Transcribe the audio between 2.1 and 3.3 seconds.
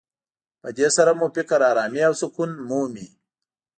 سکون مومي.